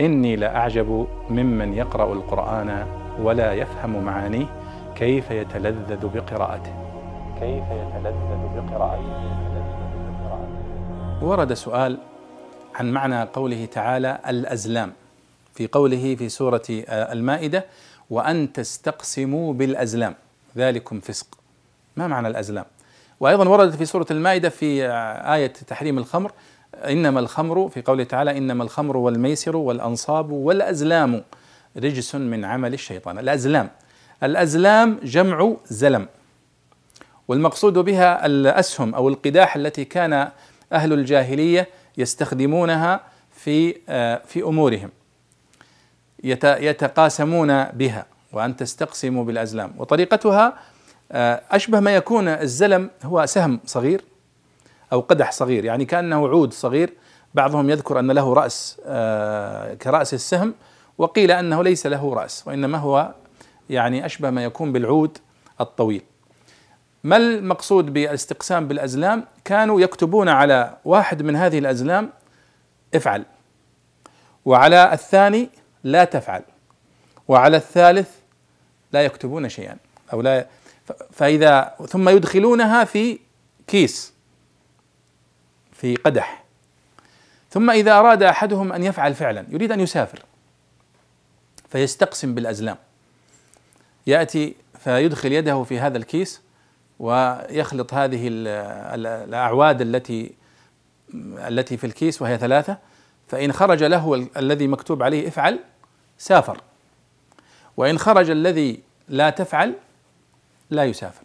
[0.00, 2.86] إني لأعجب ممن يقرأ القرآن
[3.20, 4.46] ولا يفهم معانيه
[4.96, 6.72] كيف يتلذذ بقراءته.
[7.40, 9.28] كيف يتلذذ بقراءته.
[11.22, 11.98] ورد سؤال
[12.74, 14.92] عن معنى قوله تعالى الأزلام.
[15.54, 17.64] في قوله في سورة المائدة
[18.10, 20.14] وأن تستقسموا بالأزلام.
[20.56, 21.38] ذلكم فسق.
[21.96, 22.64] ما معنى الأزلام؟
[23.20, 24.88] وأيضا وردت في سورة المائدة في
[25.34, 26.32] آية تحريم الخمر
[26.74, 31.24] إنما الخمر في قوله تعالى إنما الخمر والميسر والأنصاب والأزلام
[31.76, 33.18] رجس من عمل الشيطان.
[33.18, 33.70] الأزلام
[34.22, 36.06] الأزلام جمع زلم
[37.28, 40.28] والمقصود بها الأسهم أو القداح التي كان
[40.72, 43.72] أهل الجاهلية يستخدمونها في
[44.26, 44.90] في أمورهم
[46.24, 49.74] يتقاسمون بها وأن تستقسموا بالأزلام.
[49.78, 50.58] وطريقتها
[51.50, 54.04] أشبه ما يكون الزلم هو سهم صغير
[54.92, 56.94] أو قدح صغير يعني كأنه عود صغير
[57.34, 58.76] بعضهم يذكر أن له رأس
[59.82, 60.54] كرأس السهم
[60.98, 63.14] وقيل أنه ليس له رأس وإنما هو
[63.70, 65.18] يعني أشبه ما يكون بالعود
[65.60, 66.02] الطويل.
[67.04, 72.10] ما المقصود بالاستقسام بالأزلام؟ كانوا يكتبون على واحد من هذه الأزلام
[72.94, 73.24] افعل.
[74.44, 75.50] وعلى الثاني
[75.84, 76.42] لا تفعل.
[77.28, 78.08] وعلى الثالث
[78.92, 79.76] لا يكتبون شيئا
[80.12, 80.46] أو لا
[81.12, 83.18] فإذا ثم يدخلونها في
[83.66, 84.17] كيس.
[85.80, 86.44] في قدح.
[87.50, 90.22] ثم إذا أراد أحدهم أن يفعل فعلا يريد أن يسافر
[91.70, 92.76] فيستقسم بالأزلام.
[94.06, 96.40] يأتي فيدخل يده في هذا الكيس
[96.98, 100.32] ويخلط هذه الأعواد التي
[101.14, 102.78] التي في الكيس وهي ثلاثة
[103.28, 105.58] فإن خرج له الذي مكتوب عليه افعل
[106.18, 106.60] سافر.
[107.76, 109.74] وإن خرج الذي لا تفعل
[110.70, 111.22] لا يسافر.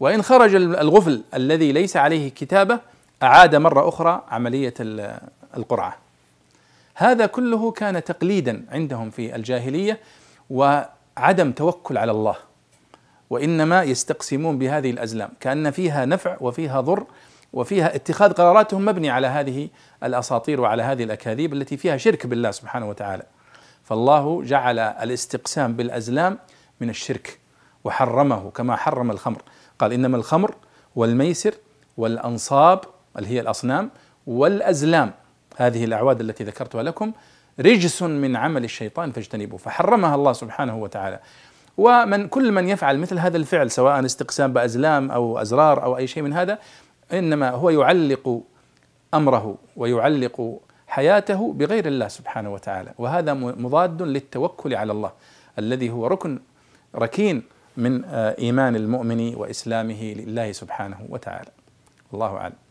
[0.00, 2.80] وإن خرج الغفل الذي ليس عليه كتابة
[3.22, 4.74] أعاد مرة أخرى عملية
[5.56, 5.96] القرعة.
[6.94, 10.00] هذا كله كان تقليدا عندهم في الجاهلية
[10.50, 12.36] وعدم توكل على الله
[13.30, 17.06] وإنما يستقسمون بهذه الأزلام كأن فيها نفع وفيها ضر
[17.52, 19.68] وفيها اتخاذ قراراتهم مبني على هذه
[20.04, 23.22] الأساطير وعلى هذه الأكاذيب التي فيها شرك بالله سبحانه وتعالى.
[23.84, 26.38] فالله جعل الاستقسام بالأزلام
[26.80, 27.38] من الشرك
[27.84, 29.42] وحرمه كما حرم الخمر.
[29.78, 30.54] قال إنما الخمر
[30.96, 31.54] والميسر
[31.96, 32.80] والأنصاب
[33.18, 33.90] اللي هي الأصنام
[34.26, 35.12] والأزلام.
[35.56, 37.12] هذه الأعواد التي ذكرتها لكم.
[37.60, 39.58] رجس من عمل الشيطان فاجتنبوه.
[39.58, 41.20] فحرمها الله سبحانه وتعالى.
[41.78, 46.22] ومن كل من يفعل مثل هذا الفعل سواء استقسام بأزلام أو أزرار أو أي شيء
[46.22, 46.58] من هذا
[47.12, 48.42] إنما هو يعلق
[49.14, 52.92] أمره ويعلق حياته بغير الله سبحانه وتعالى.
[52.98, 55.12] وهذا مضاد للتوكل على الله
[55.58, 56.40] الذي هو ركن
[56.94, 57.42] ركين
[57.76, 61.50] من إيمان المؤمن وإسلامه لله سبحانه وتعالى.
[62.14, 62.63] الله أعلم.